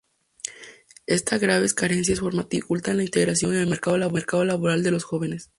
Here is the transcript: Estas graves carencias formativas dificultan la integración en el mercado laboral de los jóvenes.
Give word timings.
Estas 1.05 1.39
graves 1.39 1.75
carencias 1.75 2.21
formativas 2.21 2.49
dificultan 2.49 2.97
la 2.97 3.03
integración 3.03 3.53
en 3.53 3.59
el 3.59 3.67
mercado 3.67 3.99
laboral 3.99 4.81
de 4.81 4.89
los 4.89 5.03
jóvenes. 5.03 5.47